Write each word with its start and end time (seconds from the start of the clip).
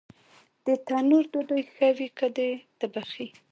د 0.65 0.67
تنور 0.87 1.23
ډوډۍ 1.31 1.63
ښه 1.73 1.89
وي 1.97 2.07
که 2.17 2.27
د 2.37 2.39
تبخي؟ 2.79 3.27